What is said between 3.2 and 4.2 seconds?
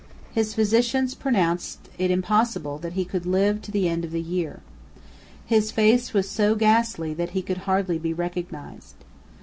live to the end of the